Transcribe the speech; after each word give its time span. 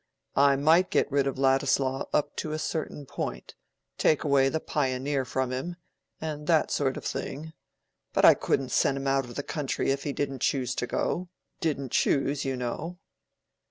"I 0.35 0.55
might 0.55 0.89
get 0.89 1.11
rid 1.11 1.27
of 1.27 1.37
Ladislaw 1.37 2.07
up 2.11 2.35
to 2.37 2.53
a 2.53 2.57
certain 2.57 3.05
point—take 3.05 4.23
away 4.23 4.49
the 4.49 4.59
'Pioneer' 4.59 5.25
from 5.25 5.51
him, 5.51 5.75
and 6.19 6.47
that 6.47 6.71
sort 6.71 6.97
of 6.97 7.05
thing; 7.05 7.53
but 8.11 8.25
I 8.25 8.33
couldn't 8.33 8.69
send 8.71 8.97
him 8.97 9.05
out 9.05 9.25
of 9.25 9.35
the 9.35 9.43
country 9.43 9.91
if 9.91 10.01
he 10.01 10.11
didn't 10.11 10.41
choose 10.41 10.73
to 10.73 10.87
go—didn't 10.87 11.91
choose, 11.91 12.43
you 12.43 12.55
know." 12.57 12.97